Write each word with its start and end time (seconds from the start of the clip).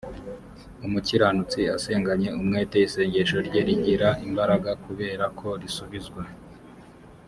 umukiranutsi 0.85 1.59
asenganye 1.75 2.29
umwete 2.39 2.77
isengesho 2.87 3.37
rye 3.47 3.61
rigira 3.67 4.09
imbaraga 4.27 4.71
kubera 4.85 5.25
ko 5.39 5.47
risubizwa 5.61 6.21